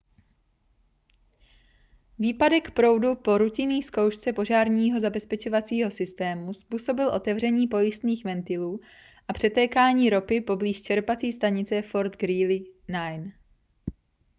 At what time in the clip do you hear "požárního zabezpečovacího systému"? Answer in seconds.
4.33-6.53